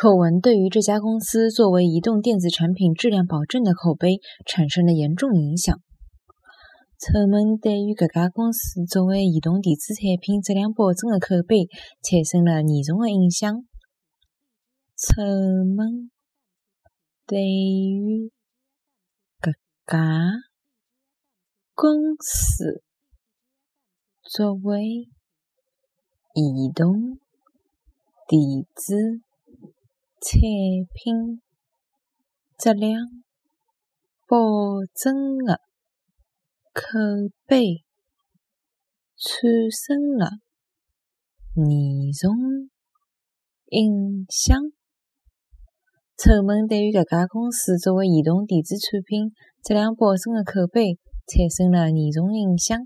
[0.00, 5.78] 丑闻对于这家公司作为移动电子产品质量保证的口碑产生了严重影响。
[6.98, 11.68] 丑闻对于搿家公司作为移动电子产品质量保证的口碑
[12.00, 13.52] 产生了严重的影响。
[14.96, 15.20] 丑
[15.76, 16.10] 闻
[17.26, 18.32] 对于
[19.38, 19.52] 搿
[19.86, 20.32] 家
[21.74, 22.82] 公司
[24.22, 24.82] 作为
[26.32, 27.18] 移动
[28.26, 29.20] 电子
[30.22, 30.38] 产
[30.92, 31.40] 品
[32.58, 33.00] 质量
[34.28, 34.36] 保
[34.94, 35.60] 证的
[36.74, 36.82] 口
[37.46, 37.84] 碑
[39.16, 40.28] 产生了
[41.56, 42.68] 严重
[43.70, 44.60] 影响。
[46.18, 49.32] 丑闻对于搿家公司作为移动电子产品
[49.64, 52.78] 质量保证的口碑产生了严重影响。